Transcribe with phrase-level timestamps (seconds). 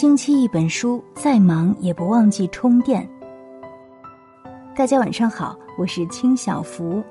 [0.00, 3.04] 星期一本书，再忙也不忘记充电。
[4.72, 7.02] 大家晚上好，我是清小福，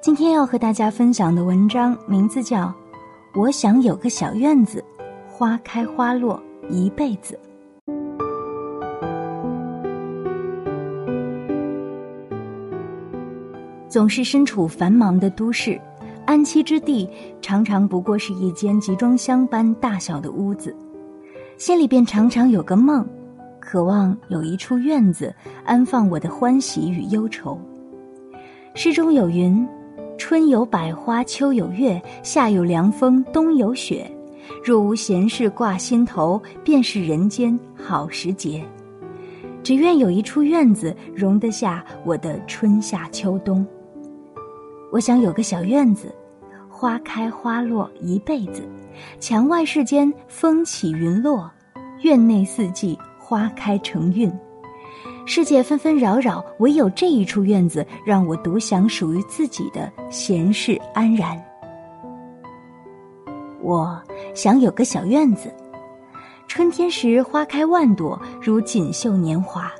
[0.00, 2.66] 今天要和大家分享的文章名字叫
[3.34, 4.84] 《我想有个小院子，
[5.28, 7.36] 花开花落一辈子》。
[13.88, 15.80] 总是身处繁忙的都市，
[16.26, 17.10] 安栖之地
[17.42, 20.72] 常常不过是一间集装箱般大小的屋子。
[21.60, 23.06] 心里便常常有个梦，
[23.60, 25.30] 渴望有一处院子
[25.62, 27.60] 安放我的欢喜与忧愁。
[28.74, 29.68] 诗中有云
[30.16, 34.10] ：“春有百花，秋有月，夏有凉风，冬有雪。
[34.64, 38.64] 若无闲事挂心头，便是人间好时节。”
[39.62, 43.66] 只愿有一处院子容得下我的春夏秋冬。
[44.90, 46.10] 我想有个小院子，
[46.80, 48.66] 花开花落一辈子。
[49.18, 51.50] 墙外世间风起云落，
[52.00, 54.32] 院内四季花开成韵。
[55.26, 61.38] 世界纷纷扰扰，唯有这一处院子，让我独享属于自己的闲适安然。
[63.60, 64.02] 我
[64.34, 65.54] 想有个小院子，
[66.48, 69.70] 春天时花开万朵，如锦绣年华。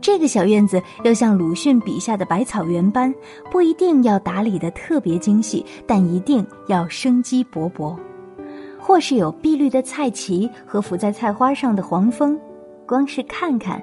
[0.00, 3.14] 这个小院子要像鲁迅笔下的百草园般，
[3.50, 7.96] 不一定要打理的特别精细，但一定要生机勃勃。
[8.78, 12.38] 或是有碧绿的菜畦和浮在菜花上的黄蜂，
[12.86, 13.80] 光是看看，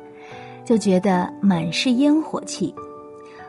[0.65, 2.73] 就觉得满是烟火气；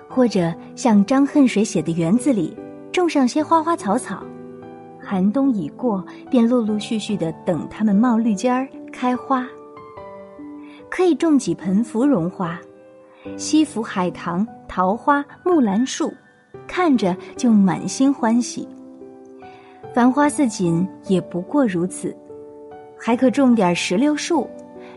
[0.07, 2.55] 或者像张恨水写的园子里，
[2.93, 4.23] 种上些花花草草，
[5.01, 9.49] 寒冬已过，便陆陆续续的等它们冒绿尖儿、开花。
[10.91, 12.59] 可以种几盆芙蓉花，
[13.37, 16.13] 西府海棠、桃花、木兰树，
[16.67, 18.67] 看着就满心欢喜。
[19.95, 22.15] 繁花似锦也不过如此，
[22.99, 24.49] 还可种点石榴树。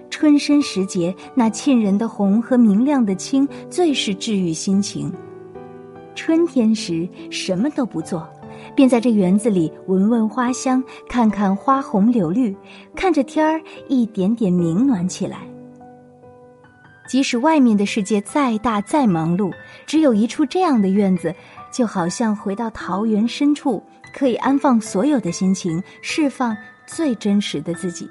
[0.09, 5.11] 春深时节，那沁人的红和明亮的青，最是治愈心情。
[6.15, 8.27] 春天时什么都不做，
[8.75, 12.55] 便在这园子里闻闻花香，看看花红柳绿，
[12.93, 15.47] 看着天儿一点点明暖起来。
[17.07, 19.53] 即使外面的世界再大再忙碌，
[19.85, 21.33] 只有一处这样的院子，
[21.71, 23.83] 就好像回到桃源深处。
[24.13, 28.09] 可以安放所有的心情，释放最真实的自己。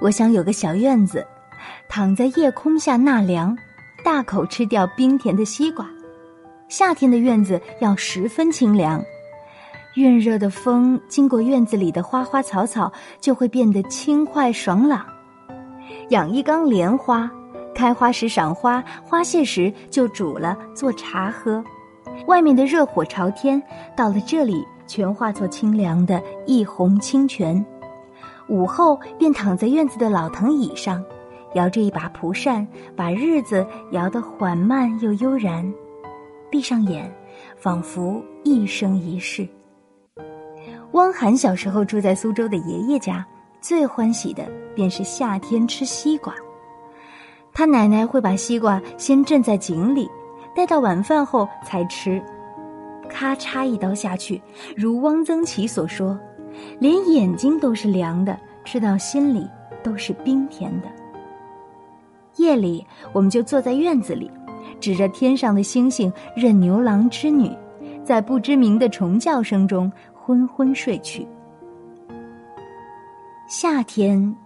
[0.00, 1.24] 我想有个小院子，
[1.88, 3.56] 躺在夜空下纳凉，
[4.04, 5.88] 大口吃掉冰甜的西瓜。
[6.68, 9.00] 夏天的院子要十分清凉，
[9.94, 15.06] 熨热的风经过院子里的花花草草，就会变得轻快爽朗。
[16.10, 17.30] 养一缸莲花，
[17.74, 21.62] 开花时赏花，花谢时就煮了做茶喝。
[22.26, 23.62] 外面的热火朝天，
[23.96, 27.64] 到了这里全化作清凉的一泓清泉。
[28.48, 31.04] 午后便躺在院子的老藤椅上，
[31.54, 32.66] 摇着一把蒲扇，
[32.96, 35.70] 把日子摇得缓慢又悠然。
[36.50, 37.12] 闭上眼，
[37.56, 39.46] 仿佛一生一世。
[40.92, 43.24] 汪涵小时候住在苏州的爷爷家，
[43.60, 46.34] 最欢喜的便是夏天吃西瓜。
[47.52, 50.08] 他奶奶会把西瓜先镇在井里。
[50.56, 52.20] 待到晚饭后才吃，
[53.08, 54.42] 咔嚓一刀下去，
[54.76, 56.18] 如汪曾祺所说，
[56.80, 59.48] 连眼睛都是凉的，吃到心里
[59.84, 60.88] 都是冰甜的。
[62.38, 64.28] 夜里，我们就坐在院子里，
[64.80, 67.56] 指着天上的星星，任牛郎织女，
[68.02, 71.24] 在不知名的虫叫声中昏昏睡去。
[73.48, 74.36] 夏天，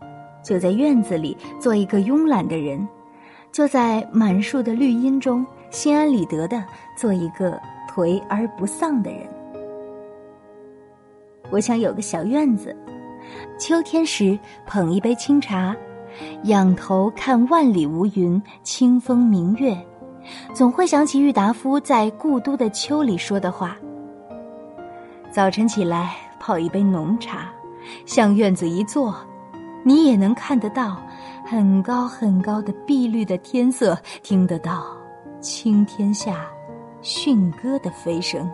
[0.45, 2.87] 就在院子里做一个慵懒的人，
[3.51, 5.45] 就在满树的绿荫中。
[5.71, 6.63] 心安理得的
[6.95, 7.59] 做一个
[7.89, 9.27] 颓而不丧的人。
[11.51, 12.77] 我想有个小院子，
[13.59, 15.75] 秋天时捧一杯清茶，
[16.45, 19.75] 仰头看万里无云，清风明月，
[20.53, 23.75] 总会想起郁达夫在《故都的秋》里说的话：
[25.31, 27.51] 早晨起来泡一杯浓茶，
[28.07, 29.15] 向院子一坐，
[29.83, 31.01] 你也能看得到
[31.45, 34.85] 很高很高的碧绿的天色，听得到。
[35.41, 36.47] 青天下，
[37.01, 38.49] 驯鸽的飞声。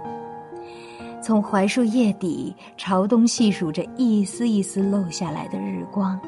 [1.22, 6.18] 从槐树叶底朝东细数着一丝一丝漏下来的日光。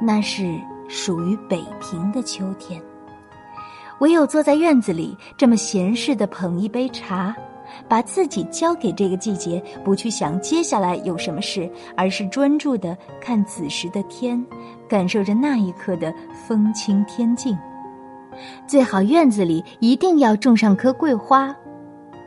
[0.00, 0.58] 那是
[0.88, 2.80] 属于北平的秋天。
[4.00, 7.34] 唯有坐在院子里，这么闲适的捧一杯茶，
[7.88, 14.44] 把自己交给这个季节，不去想接下来有什么事，而是专注的看此时的天，
[14.88, 16.12] 感受着那一刻的
[16.46, 17.56] 风清天静。
[18.66, 21.54] 最好院子里一定要种上棵桂花，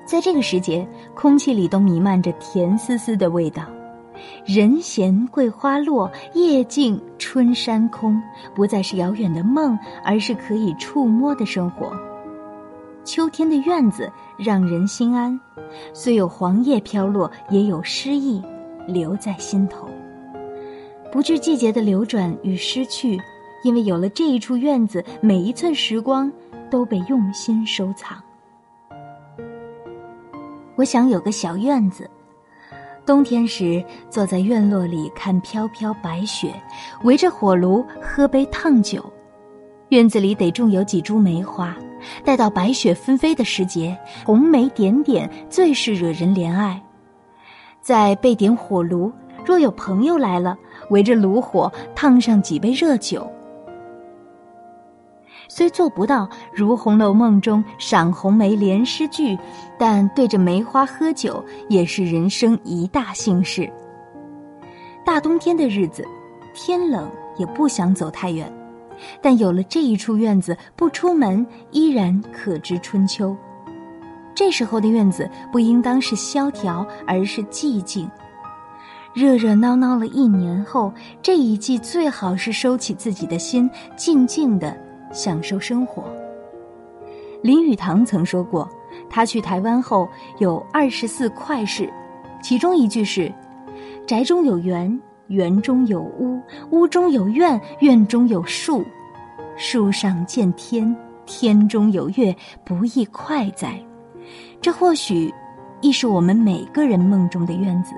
[0.05, 3.63] 在这个时节，空气里都弥漫着甜丝丝的味道，
[4.45, 8.21] 人闲桂花落，夜静春山空，
[8.55, 11.91] 不再是遥远的梦，而是可以触摸的生活。
[13.07, 15.39] 秋天的院子让人心安，
[15.93, 18.43] 虽有黄叶飘落，也有诗意
[18.85, 19.87] 留在心头。
[21.09, 23.17] 不惧季节的流转与失去，
[23.63, 26.29] 因为有了这一处院子，每一寸时光
[26.69, 28.21] 都被用心收藏。
[30.75, 32.09] 我想有个小院子。
[33.05, 36.53] 冬天时，坐在院落里看飘飘白雪，
[37.05, 39.01] 围着火炉喝杯烫酒。
[39.89, 41.73] 院子里得种有几株梅花，
[42.23, 46.81] 待到白雪纷飞的时节，红梅点点，最是惹人怜爱。
[47.81, 49.11] 再备点火炉，
[49.45, 50.57] 若有朋友来了，
[50.89, 53.25] 围着炉火烫上几杯热酒。
[55.49, 59.37] 虽做不到如《红楼梦》中赏红梅联诗句，
[59.79, 63.71] 但对着梅花喝酒也是人生一大幸事。
[65.05, 66.05] 大冬天的日子，
[66.53, 68.51] 天冷也不想走太远，
[69.21, 73.35] 但有了这一处院子，不出门依然可知春秋。
[74.35, 78.09] 这时候的院子不应当是萧条，而是寂静。
[79.13, 84.77] 热热闹闹了一年后，这一季最好是收起自己的心，静静的。
[85.13, 86.03] 享受生活。
[87.41, 88.69] 林语堂曾说过，
[89.09, 90.07] 他去台湾后
[90.37, 91.89] 有二十四快事，
[92.43, 93.33] 其中一句是
[94.05, 98.85] ：“宅中有园，园中有屋，屋中有院，院中有树，
[99.57, 100.95] 树上见天，
[101.25, 102.35] 天中有月，
[102.65, 103.79] 不亦快哉？”
[104.61, 105.33] 这或许
[105.81, 107.93] 亦是我们每个人梦中的院子。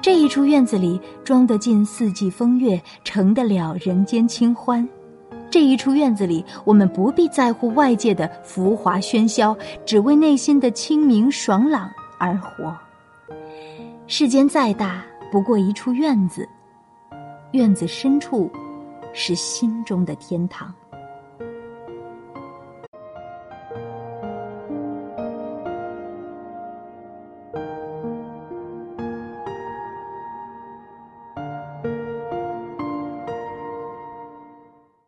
[0.00, 4.86] 这一处院子里，装得进四季风月，成得了人间清欢。
[5.50, 9.56] 这一处院子里，我们不必在乎外界的浮华喧嚣，
[9.86, 12.76] 只为内心的清明爽朗而活。
[14.06, 15.02] 世间再大，
[15.34, 16.48] 不过一处院子，
[17.50, 18.48] 院子深处，
[19.12, 20.72] 是心中的天堂。